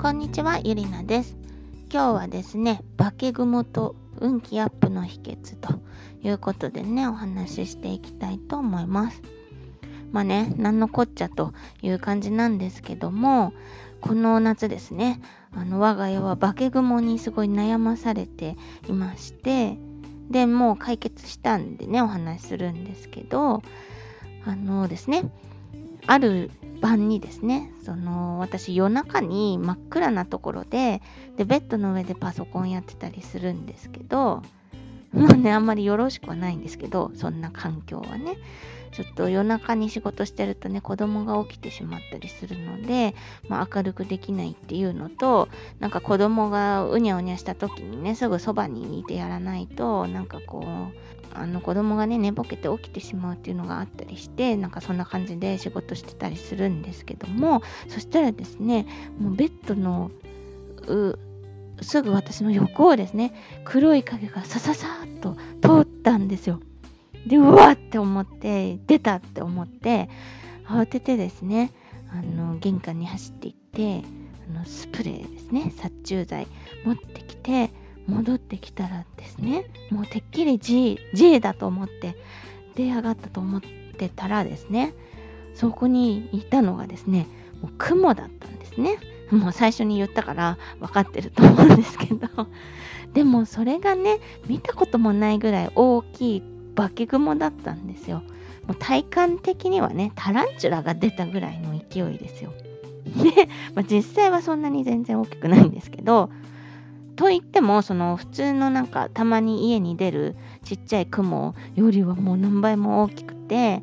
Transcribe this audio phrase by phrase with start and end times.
[0.00, 1.36] こんにちは、ゆりなです。
[1.92, 5.80] 今日はですね、化け雲と運気アップの秘訣と
[6.22, 9.20] いうことでね、お話ししていきたいと思います。
[10.12, 13.52] まあね、なんのこっちゃという感じなんですけども、
[14.00, 15.20] この夏ですね、
[15.50, 18.56] あの我が家は化け雲にすごい悩まされて
[18.88, 19.78] いまして、
[20.30, 23.64] で、もう解決したんでね、お話しするんですけど、
[24.44, 25.28] あのですね、
[26.08, 26.50] ある
[26.80, 31.02] 晩にですね、その私夜中に真っ暗なところで、
[31.36, 34.42] で、ベッドの上でパソコンやってたりするんですけど、
[35.12, 38.38] もうね、あんまりよろしくはないんですけど、そんな環境はね。
[38.90, 43.14] ちょっと夜中に仕事してるとね、子供が起きてしまったりするので、
[43.46, 58.86] まあ、明るくできないっていうのと、なんか子供がうにゃうにゃした時にね、すぐそばにいてやらないと、なんかこう、あの子供がね寝ぼけて起きてしまうっていうのがあったりしてなんかそんな感じで仕事してたりするんですけどもそしたらですね
[59.18, 60.10] もうベッドの
[61.82, 66.60] すぐ私の横をですね黒い影がさささっと通ったんですよ。
[67.26, 70.08] でうわって思って出たって思って
[70.66, 71.72] 慌ててですね
[72.10, 74.06] あの玄関に走っていって
[74.50, 76.46] あのスプレーですね殺虫剤
[76.84, 77.70] 持ってきて
[78.08, 82.16] 戻ってきたらですねもうてっきり G, G だと思って
[82.74, 84.94] 出上がったと思ってたらですね
[85.54, 87.26] そこにいたのがですね
[87.60, 88.98] もう雲だったんですね。
[89.30, 92.28] もう最初に言ったから分かってると思うんですけど。
[93.12, 96.42] でもそれがね見たこともないぐらい大きい
[96.76, 98.22] 化け雲だったんですよ。
[98.66, 102.52] もう体感的にはねタランチュラが出たぐらいの勢いですよ。
[103.04, 106.30] で、まあ、実際はそんなに全然大きくないんですけど
[107.18, 113.82] と言ってもその普通のなんかたまに家に出るちっちゃい雲よりはもう何倍も大きくて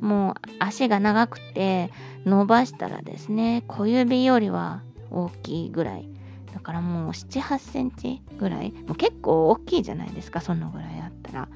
[0.00, 1.92] もう足が長くて
[2.26, 6.08] 伸ばしたらですね小指よりは大きいぐらい。
[6.52, 8.72] だからもう7、8センチぐらい。
[8.72, 11.48] もう結構大きいじゃないですかそのぐらいあったら。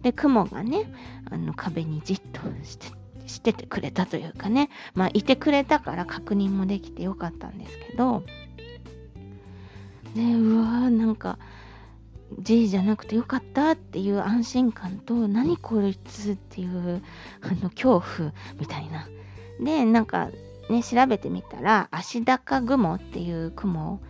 [0.00, 0.90] で雲がね
[1.30, 2.86] あの壁にじっとして
[3.26, 4.70] しててくれたというかね。
[4.94, 8.22] まあいてくれたから確認もできてよかったんですけど。
[10.14, 11.38] ねうわーなんか
[12.38, 17.02] G じゃなくてよかったっていう安心感と何こいつっていう
[17.40, 19.08] あの恐怖みたいな。
[19.60, 20.30] でなんか
[20.70, 24.00] ね調べてみたら足高雲っていう雲。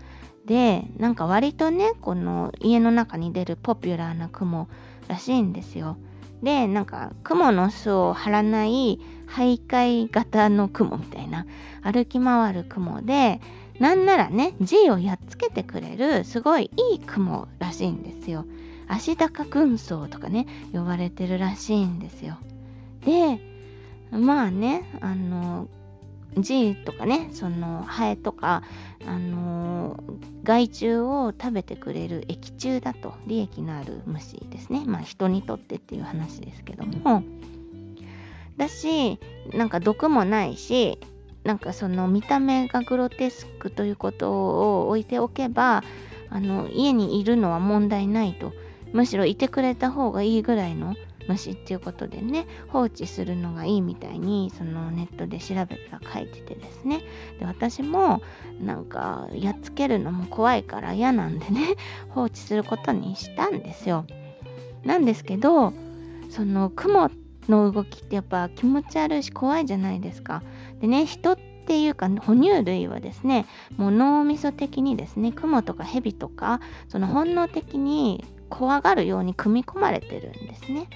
[0.44, 4.68] でなんか割とねこの家の中に出るポピュラーな雲
[5.06, 5.96] らしいんですよ。
[6.42, 11.46] でなんか雲の巣を張らない徘徊型の雲みたいな
[11.82, 13.40] 歩き回る雲で
[13.80, 18.44] なんならね G をやっつけてくれるすごいいい雲らしいんですよ。
[18.86, 22.36] 足高軍曹とかね呼ばれてるらしいんですよ。
[23.04, 23.40] で
[24.10, 25.66] まあねあの
[26.36, 28.62] G とかねそのハエとか
[29.06, 29.98] あの
[30.42, 37.22] 害虫を食べてくれる益虫だと利益のある虫ですねまあ人にとってっていう話ですけども
[38.58, 39.18] だし
[39.54, 40.98] なんか毒もないし
[41.44, 44.30] なんかその見た目がグロテスクということ
[44.82, 45.82] を置いておけば
[46.28, 48.52] あの家にいるのは問題ないと。
[48.92, 50.96] むしろいてくれた方がいいぐらいの
[51.28, 57.02] 虫っていうことでね放置するのがいいみたいにそのネットで調べたら書いててですね。
[57.38, 58.20] で私も
[58.60, 61.76] なんかやっつけるのも怖いから嫌なんでね
[62.10, 64.06] 放置することにしたんですよ。
[64.84, 65.72] なんですけど
[66.30, 67.10] その雲
[67.48, 70.42] の動きってやっぱ気持ち悪いし怖いじゃないですか。
[70.80, 71.36] でね人っ
[71.66, 73.46] ていうか哺乳類はですね
[73.76, 80.88] もう脳みそ的にですねクモとかヘビとかその本能的に怖がるように組み込まれてるんですね。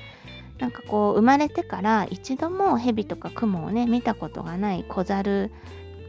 [0.59, 5.51] なんかこう生まれてから一度もヘビとかクモをね見たことがない子猿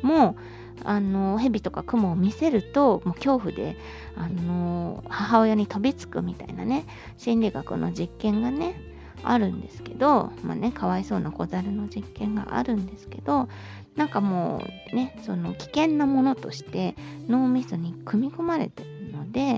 [0.02, 0.36] も
[0.84, 3.76] あのヘビとかクモを見せるともう恐怖で
[4.16, 6.86] あの母親に飛びつくみたいなね
[7.18, 8.95] 心理学の実験がね
[9.32, 13.48] あるんですけど、まあね、かわいそうな小猿の実験があるんですけど、
[13.96, 16.96] なんかもうね、その危険なものとして
[17.28, 19.58] 脳みそに組み込まれてるので、や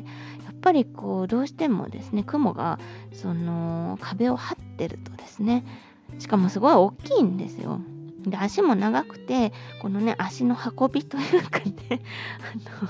[0.52, 2.80] っぱりこう、どうしてもですね、雲が
[3.14, 5.66] その壁を張ってるとですね、
[6.20, 7.80] しかもすごい大きいんですよ。
[8.26, 12.02] で、足も長くて、このね、足の運びというかね、
[12.82, 12.90] あの、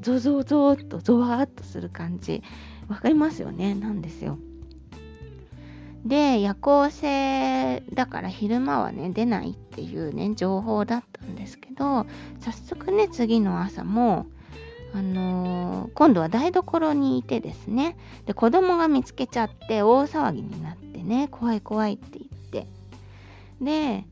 [0.00, 2.42] ゾゾゾーっとゾワーっとする感じ、
[2.88, 4.38] わかりますよね、なんですよ。
[6.04, 12.06] で、夜行性だから昼間はね、出ないっていうね、情報だったんですけど、
[12.40, 14.26] 早速ね、次の朝も、
[14.92, 22.66] あのー、今度は台所にいてですね、で、子供が見つけちゃって大騒ぎになってね、怖い怖いって言って。
[23.60, 24.04] で、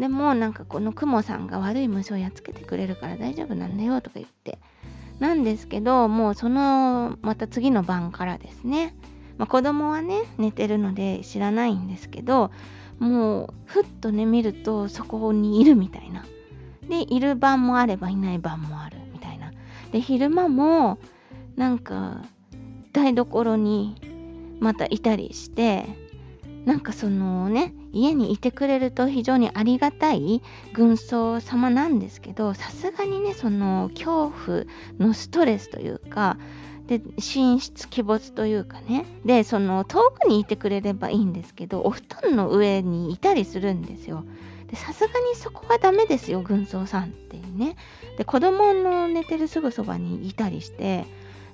[0.00, 4.58] でもなんかこのクモさんが悪い虫をやっつけてくれるから大丈夫なんだよとか言って
[5.18, 8.94] なんですけどもうそのまた次の晩からですね、
[9.40, 12.50] まあ、子供はね寝てるので知らないんですけど
[12.98, 16.26] もうふっとね見るとそこにいるみたいな。
[16.86, 19.52] でいる晩もあればいない晩もあるみたいな。
[19.92, 20.98] で昼間も
[21.56, 22.22] なんか
[22.92, 23.96] 台所に
[24.60, 25.86] またいたりして
[26.66, 30.42] なんかそのね家にいてくれると非常にありがたい
[30.74, 34.64] 軍曹様なんですけどさすがにねその恐怖
[34.98, 36.36] のストレスというか
[36.86, 39.06] で寝室鬼没というかね。
[39.24, 44.24] でその遠くにいてくれればいいんですけどお布団の上にいたりするんですよ。
[44.74, 47.76] さすがにそこはダメですよ軍曹さんっていうね。
[48.18, 51.06] で子供の寝てるすぐそばにいたりして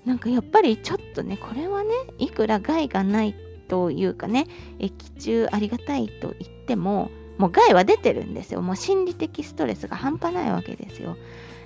[0.05, 3.34] なんかやっぱりちょっとねこれはねいくら害がない
[3.69, 4.46] というかね
[4.78, 8.62] 液中ありがたいと言ってももう害は出てるんですよ。
[8.62, 11.17] もう心理的ストレスが半端ないわけですよ。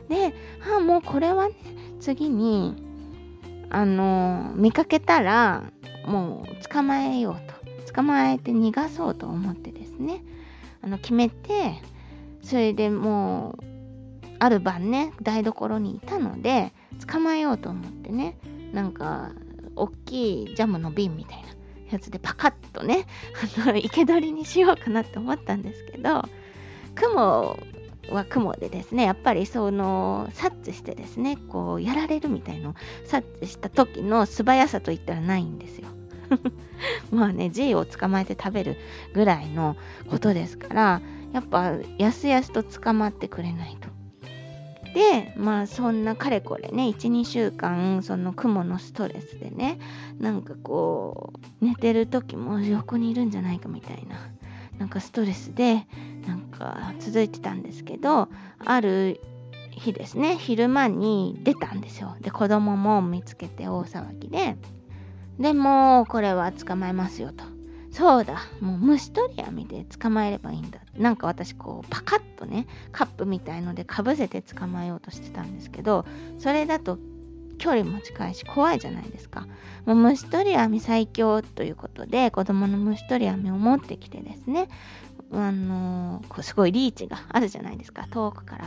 [0.09, 0.35] で
[0.77, 1.55] あもうこれはね
[2.01, 2.90] 次に
[3.71, 5.65] あの見かけたら
[6.07, 7.61] もう捕まえようと。
[7.93, 10.23] 捕まえて逃がそうと思ってですね。
[10.83, 11.75] あの決めて
[12.43, 13.65] それでもう
[14.39, 16.73] ある晩ね台所にいたので
[17.07, 18.39] 捕まえようと思ってね。
[18.73, 19.33] なんか
[19.75, 21.49] 大きいジャムの瓶みたいな
[21.91, 23.07] やつでパカッとね
[23.59, 26.25] あの生け捕りにしようかなって思ったんですけど
[26.95, 27.59] 雲
[28.09, 32.75] は雲でですねやっぱりその察知してですねこうやられるみたいの
[33.05, 35.89] 察知した時の素早さといったらないんですよ。
[37.11, 38.77] まあね G を捕まえて食べる
[39.15, 39.77] ぐらいの
[40.09, 41.03] ことですから
[41.33, 43.89] やっぱやすやすと捕まってくれないと。
[44.95, 49.79] でまあそんなかれこれね12週間その雲のストレスでね
[50.19, 54.31] なんかこう寝てる時も横にいるんじゃないかみたいな。
[54.81, 55.87] なんかストレスで
[56.27, 58.29] なんか続いてたんですけど
[58.59, 59.21] ある
[59.71, 62.17] 日ですね昼間に出たんですよ。
[62.21, 64.57] で子供も見つけて大騒ぎで。
[65.39, 67.45] でもこれは捕まえますよと。
[67.93, 70.81] そうだ、もう虫取り網で捕まえればいいんだ。
[70.97, 76.05] なんか私こうパカッとね、カップみたいのでかぶせて捕まえようとしてたんですけど、
[76.39, 76.99] それだと
[77.61, 79.47] 距離も近いし怖いじゃないですか。
[79.85, 84.69] もう虫取り網最強ということで、子供の虫取り網を持ってきてですね、
[85.31, 88.07] あのー、すごいリーチがあるじゃないですか。
[88.11, 88.65] 遠くから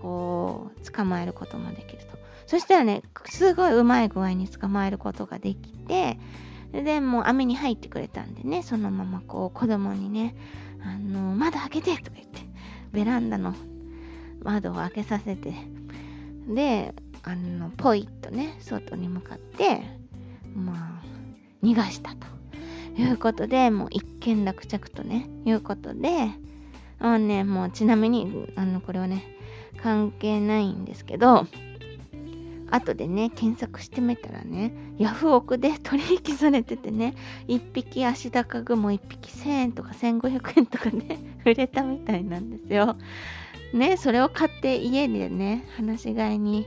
[0.00, 2.18] こう捕まえることもできると。
[2.46, 6.18] そしたらね、すごいうまい具合に捕まえることができて、
[6.72, 10.34] で、もう網に入ってくれたんでね、そのままこう子供にね、
[10.82, 12.40] あの、窓開けてとか言って、
[12.92, 13.54] ベランダの
[14.42, 15.54] 窓を開けさせて、
[16.48, 16.94] で、
[17.24, 19.82] あの、ポイッとね、外に向かって、
[20.54, 22.26] まあ、逃がしたと
[23.00, 26.28] いうことで、もう一件落着とね、いうことで、
[26.98, 29.24] あのね、もうちなみに、あの、これはね、
[29.82, 31.46] 関係ないんですけど、
[32.70, 37.14] 後でね、検索してみたらね、ヤフオクで取引されててね、
[37.48, 42.96] 1匹足高グモ1匹1000円とか1500円とかね、 売れたみたいなんですよ。
[43.72, 46.66] ね、それを買って家でね、放し飼いに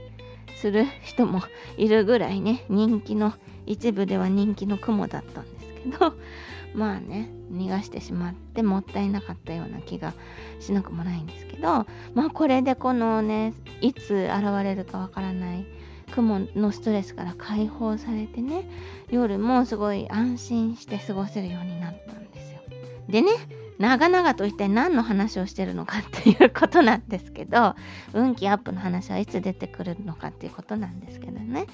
[0.58, 1.40] する人も
[1.76, 3.32] いるぐらいね、人気の、
[3.66, 6.14] 一部では人気の雲だったんですけど、
[6.74, 10.14] まあね、逃がしてしまってもったいなかったような気が
[10.60, 15.66] しなくもないんですけど、まあこれでこのね、いつ現れるかわからない
[16.10, 18.68] 雲のストレスから解放されてね
[19.10, 22.60] 夜もすごい安心して過ごせるようになったんですよ。
[23.08, 23.30] でね
[23.78, 27.74] 長々と一体何の話をしてるのかっていうことなんですけど
[28.12, 31.66] 運気アップの話はいつ出てくるのかっていうことなんですけどね。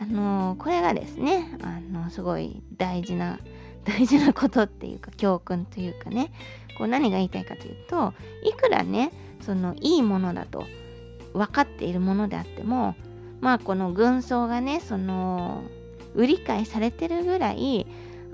[0.00, 3.38] あの、これがですねあのすごい大事な
[3.84, 6.32] 大事なことっていうか教訓というかね
[6.76, 8.12] こう何が言いたいかというと
[8.44, 9.10] いくらね
[9.40, 10.66] そのいいものだと
[11.32, 12.94] 分かっているものであっても
[13.40, 15.62] まあこの軍曹がねその
[16.14, 17.86] 売り買いされてるぐらい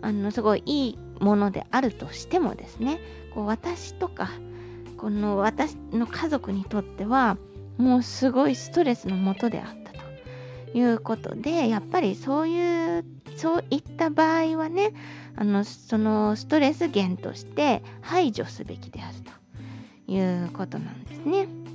[0.02, 2.98] あのすごいいいものであるとしてもですね
[3.34, 4.30] こう私とか
[4.96, 7.36] この私の家族にとっては
[7.76, 9.92] もうすごいストレスのもとであった
[10.72, 13.04] ということでやっぱりそういう
[13.36, 14.94] そういった場合はね
[15.36, 21.65] あのそのストレス源として排除すべきであるということなんですね。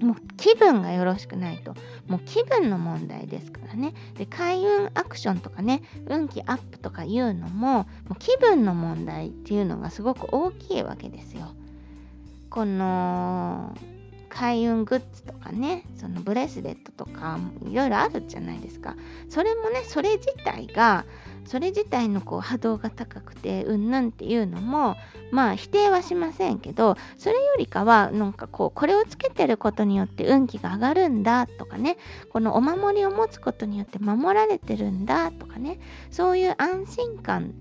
[0.00, 1.74] もう気分がよろしくないと、
[2.06, 3.94] もう気分の問題ですからね。
[4.16, 11.54] で、開運アクションとかね、運気アップとかいうのも、もう気分の問題っていうのがすごく大きいわけですよ。
[12.50, 13.76] この、
[14.28, 18.94] 開運グッズとかね、そのブレスレットとかいろいろあるじゃないですか。
[19.30, 21.06] それもね、それ自体が、
[21.46, 24.96] それ自体のこう波動が高くてうんぬんっていうのも
[25.30, 31.96] まあ否定はしませんけどそれよりかはなんかこうこれをつけてることによって運気が上がるんだとかね
[32.30, 35.78] このお守りを持つことによって守られてるんだとかね
[36.10, 37.54] そういう安心感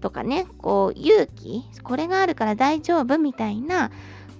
[0.00, 3.90] とかねこう勇気これがあるから大丈夫みたいな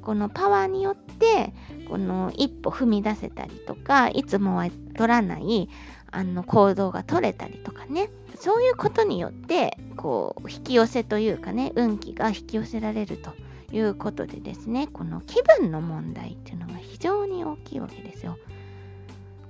[0.02, 1.54] このパワーによって
[1.92, 5.68] この一歩踏み出せたりとかいつもは取らない
[6.11, 13.34] あの行動が取れたりとかねそういうことによってこう引き寄せというかね運気が引き寄せられると
[13.72, 18.38] いうことでですねこの気分の問題っていうのが非常に大きいわけですよ。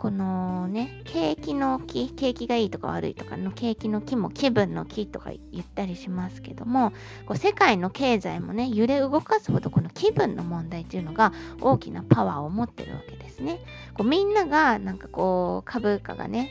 [0.02, 6.90] このね、景気の気、景気がいいとか悪いとかの景気の気も気分の気とか言ったりしますけども、
[7.25, 13.61] こう世界の経済もね、揺れ動かすほどこの気分の問題っていうのが大きなパワーを持ってるわけですね。
[13.94, 16.50] こうみんながなんかこう株価がね、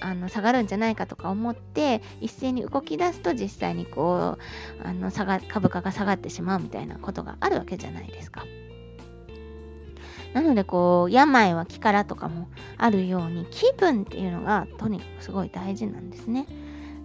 [0.00, 8.44] あの下がるんじゃないかとか思って一斉に動き出すと実際にこうあの下が株価が下がってしまうみたいなことがあるわけじゃないですか。
[10.34, 12.48] なのでこう病は気からとかも
[12.78, 16.46] あるように気分っていうのがとにかくすごい大事なんですね。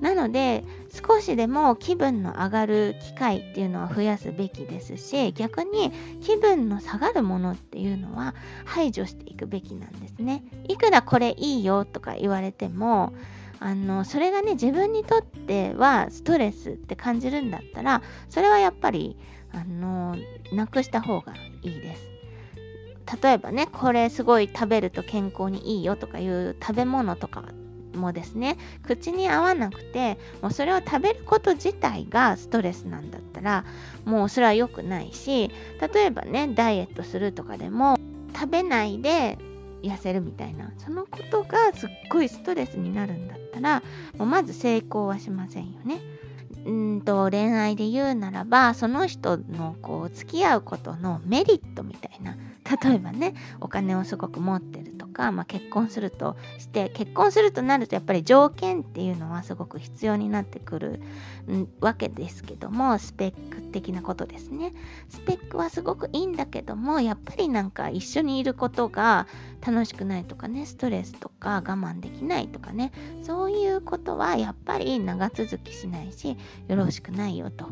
[0.01, 5.91] なので少しでも気分の上がる機会っていうのは増やすべきですし逆に
[6.21, 10.43] 気分の下がるものっていうのは排除していくべきなんですね。
[10.67, 13.13] いくらこれいいよとか言われても
[13.59, 19.17] あのそれがね自分にとってはストレスって感じるんだったらそれはやっぱり
[19.51, 20.15] あの
[20.53, 22.16] なくした方がいいです。
[23.21, 27.45] 例えばねこれすごい食べると健康にいいよとかいう食べ物とか
[27.95, 33.65] もですね口に合わなくてもうそれを食べること自体がストレスなんだったら
[34.05, 35.49] もうそれは良くないし
[35.93, 37.97] 例えばねダイエットするとかでも
[38.33, 39.37] 食べないで
[39.81, 43.81] 痩せるみたいなそのことがすっごいストレスになるんだったら
[44.17, 45.99] もうまず成功はしませんよね。
[46.67, 52.35] うんと恋愛で言うならばその人のこう付き合うことのメリットみたいな。
[52.85, 61.01] 例えばねお金をすごく持ってるとか、まあ、結婚するとして結婚するとなるとやっぱり条件っていうのはすごく必要になってくる
[61.81, 64.73] わけですけどもスペック的なことですね。
[65.09, 69.27] スペックはすごくいいんだけどもやっぱりなんか一緒にいることが
[69.65, 72.91] 楽しくないとかねストレスとか我慢できないとかね
[73.23, 77.71] そういうことはやっぱり長続きしないしよろしくないよと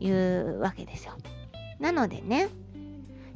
[0.00, 1.12] いうわけですよ。
[1.80, 2.48] なのでね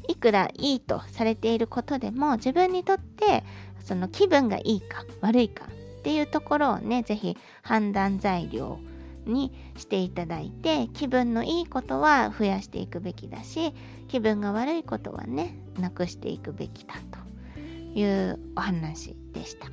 [0.08, 3.44] いくらいいとされていることでも自分にとって
[3.84, 8.78] その気分がいいか悪いかっていうところをね是非判断材料
[9.26, 13.72] にしていただいて気分のいいことは増やしていくべきだし
[14.08, 19.68] 気分が悪いことはねなくしていくべきだというお話でした。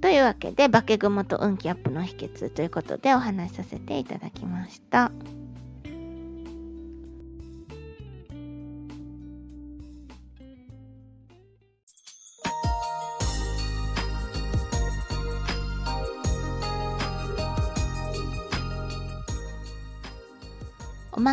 [0.00, 5.12] というわけで、化け雲と運気アップの秘訣ということでお話しさせていただきました。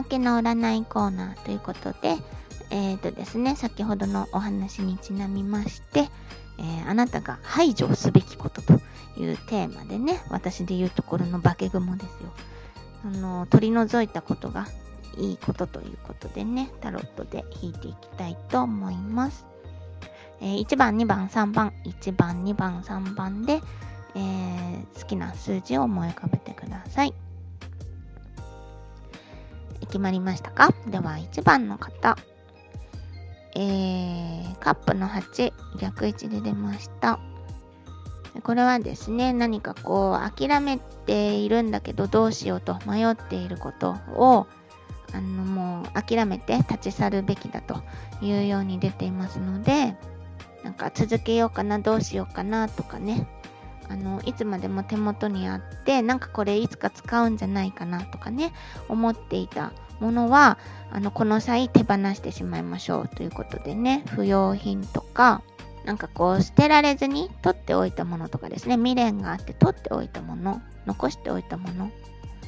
[0.09, 2.17] けの占いコーナーということで、
[2.71, 6.09] え、ー、とですね、先ほどのお話にちなみまして、
[6.57, 8.73] えー、あなたが排除すべきことと
[9.17, 12.33] いうテーマでね、私で言うところの化け雲ですよ。
[13.05, 14.67] あの、取り除いたことが
[15.17, 19.45] いいことということでね、タロットで引いていきたいと思います。
[20.41, 23.61] えー、1番、2番、3番、1番、2番、3番で、
[24.15, 27.13] えー、好きな数字を思い浮かべてください。
[29.89, 30.73] 決まりましたか？
[30.87, 32.17] では1番の方。
[33.55, 37.19] えー、カップの8、逆位置で出ました。
[38.43, 44.47] これはですね、何かこう、諦めているんだけど、どうしようと迷っていることを、
[45.13, 47.81] あの、もう諦めて立ち去るべきだと
[48.21, 49.95] いうように出ていますので、
[50.63, 53.27] なんか続けようかな、どうしようかなとかね、
[53.89, 58.53] あのいつまでも手元にあってなんかこれいつか使うんじゃないかなとかね
[58.87, 60.57] 思っていたものは
[60.91, 65.41] あのこの際手放してしまいましょうということでね不要品とか
[65.85, 71.91] なんかこう捨てられずに取っておいたものとかですね未練があって取っておいたもの残しておいたもの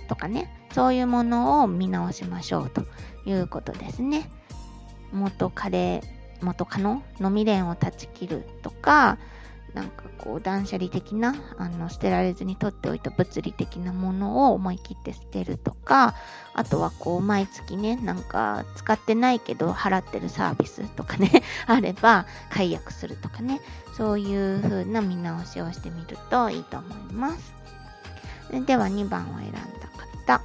[0.08, 2.86] とかねそういうものを見直しましょうと
[3.26, 4.30] いうことですね。
[5.12, 6.02] 元彼
[6.42, 9.18] 元カノの未練を断ち切るとか
[9.74, 16.16] なんかこう断捨離的なあの捨てられずに取っておいた物理的なものを思い切って捨てるとか
[16.54, 23.62] あとはこう毎月ねなんか使ってないけど払ってるサービスとかね あれば解約するとかね
[23.98, 27.54] そういう風な見直しをしてみるといいと思います
[28.66, 29.62] では2番を選んだ
[30.26, 30.42] 方。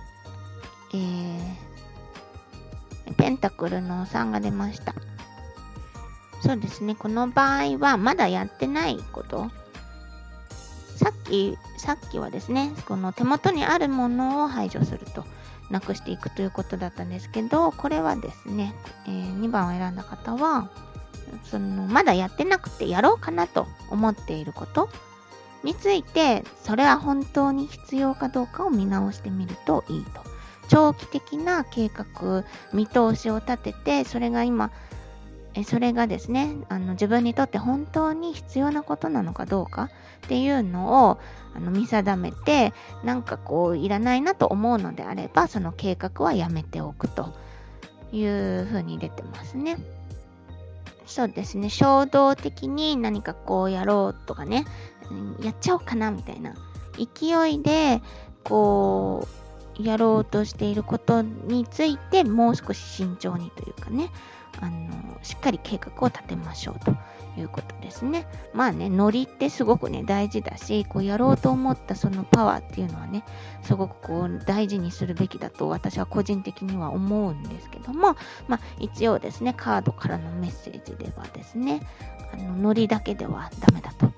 [0.95, 1.41] えー、
[3.17, 4.95] ペンタクルの3が出ました。
[6.41, 6.95] そうですね。
[6.95, 9.51] この場合はまだやってないこと。
[10.97, 15.25] さっき、さっきはですね、この手元にあるものを排除すると、
[15.71, 18.75] なくしていくということだったんですけど、これはですね、
[19.07, 20.71] えー、2番を選んだ方は、
[21.45, 24.89] そのまだやってなくてやろうかなと思っていること
[25.65, 30.25] について、それは本当に必要かどうかを見直してみるといいと。
[30.69, 34.71] 長期的な計画、見通しを立てて、それが今、
[35.57, 39.91] えそれがですねあの自分にとって本当に必要なことなのかどうか
[40.27, 41.19] っていうのを
[41.55, 47.33] あの見定めてなんかこういらないなと思うのであればその計画はやめておくと
[48.13, 49.79] いうふうに出てますね。
[51.07, 54.67] そうですね衝動的に何かこうやろうとかね
[55.41, 56.55] やっちゃおうかなみたいな
[56.99, 58.03] 勢いで
[58.43, 59.29] こ
[59.79, 64.11] うやろうとしていることについてもう少し慎重にというかね
[64.61, 66.97] あのしっかり計画を立てましょうと
[67.39, 68.27] いうことですね。
[68.55, 73.25] まあね、ノリってすごくね、大事だし、こうやろうと思ったそのパワーっていうのはね、
[73.63, 78.17] すごくこう大事にするべきだと私は個人的には思うんですけども、
[78.49, 81.81] まあ一応ですね、カードからのメッセージではですね、
[82.33, 84.11] あのノリだけではダメだと。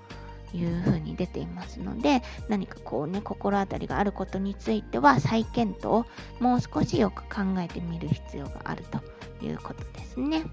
[0.54, 6.06] いうふうに出ていますので何かこうね心当たりがあることについては再検討
[6.40, 10.44] もう少しよく考えてみる必要があるということですね。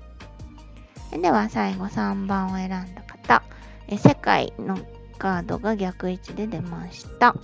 [1.11, 3.43] では最後3番を選んだ方、
[3.87, 4.77] え世界の
[5.17, 7.35] カードが逆位置で出ました。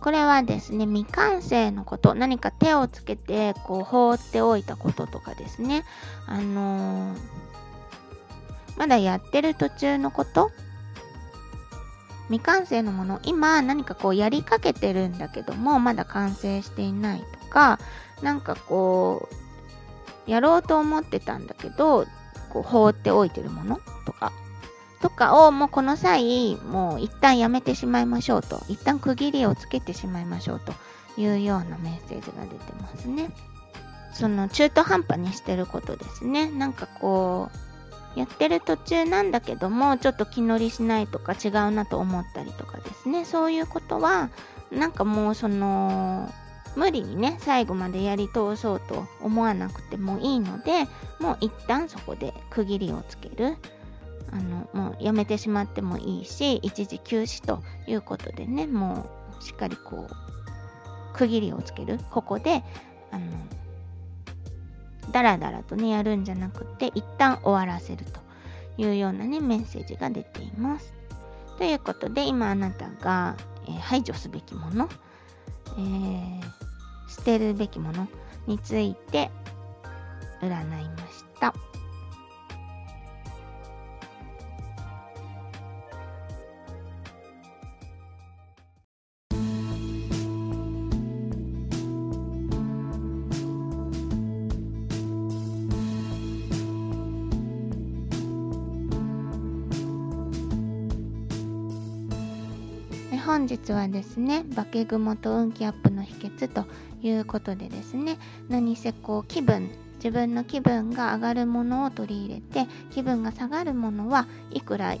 [0.00, 5.84] これはですね、未完成のこと、何か手をつけてこう放っておいたこととかですね、
[6.26, 7.18] あのー、
[8.76, 10.52] まだやってる途中のこと
[12.28, 17.78] 未完成のもの、今何かこうやりかけてるんだけども、まだ完成していないとか、
[18.22, 19.28] なんかこ
[20.26, 22.06] う、やろうと思ってたんだけど、
[22.50, 24.32] こう放っておいてるものとか、
[25.00, 30.72] とかをもうこの際、もう一旦やめてしまいましょうと、一旦区切りをつけてしまいましょうと
[31.20, 33.30] いうようなメッセージが出てますね。
[34.12, 36.50] その中途半端にしてることですね。
[36.50, 37.65] なんかこう、
[38.16, 43.26] やってる途中なんだけども、ちょっと気乗りしないとか違うなと思ったりとかですね。
[43.26, 44.30] そういうことは、
[44.72, 46.32] なんかもうその、
[46.76, 50.86] 無理にね、最後までやり通そうと思わなくてもいいので、
[51.20, 53.56] もう一旦そこで区切りをつける。
[54.32, 59.06] あの、もうやめてしまってもいいし、一時休止ということでね、も
[59.40, 62.00] うしっかりこう、区切りをつける。
[62.10, 62.62] ここで、
[63.10, 63.26] あの、
[65.12, 68.20] だらだらとね、やるんじゃなくて、一旦終わらせると
[68.78, 70.92] いうようなね、メッセージが出ています。
[71.58, 74.88] ということで、今あなたが、えー、排除すべきもの、
[75.78, 76.66] えー
[77.08, 78.06] 捨てるべきもの
[78.46, 79.30] について
[80.42, 81.54] 占いました。
[103.26, 106.64] 本日はですね、化け雲と運気アップの秘訣と
[107.02, 114.94] いうことでですね何せこう気分自分の気分が上がるものを取り入れて気分が下がるものはいくら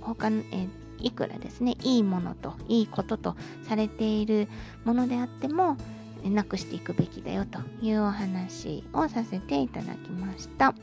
[0.00, 0.68] 他のえ
[1.00, 4.46] いくらですねいいものといいこととされている
[4.84, 5.76] ものであっても
[6.22, 10.74] なくしていくべきだよというお話をさせていただきました。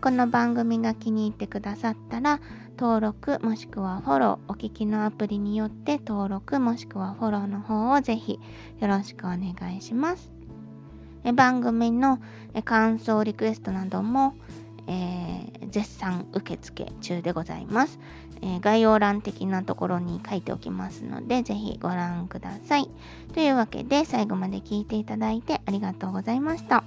[0.00, 2.40] この番組が気に入ってくださったら
[2.78, 8.40] 登録もしくはフォロー、お聞きのアプリによって登録もしくはフォローの方をぜひ
[8.80, 10.32] よろしくお願いします。
[11.34, 12.18] 番組の
[12.64, 14.34] 感想リクエストなども、
[14.86, 17.98] えー、絶賛受付中でございます、
[18.42, 22.90] えー、概要欄的なところに書いておきますので、ぜひご覧ください。
[23.32, 26.84] というわけで、最後まで聞いていただいてありがとうございました。